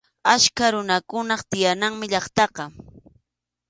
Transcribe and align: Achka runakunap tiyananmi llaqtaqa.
Achka 0.33 0.65
runakunap 0.73 1.41
tiyananmi 1.49 2.05
llaqtaqa. 2.11 2.63